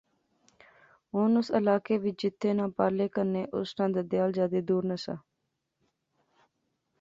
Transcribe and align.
ہن 1.11 1.31
او 1.37 1.41
اس 1.43 1.47
علاقہ 1.59 1.95
وچ 2.03 2.15
جتھیں 2.21 2.55
ناں 2.57 2.69
پارلے 2.77 3.05
کنڈے 3.15 3.43
اس 3.57 3.69
ناں 3.77 3.89
دادھیال 3.95 4.29
جادے 4.37 4.59
دور 4.67 4.83
نہسا 4.89 5.15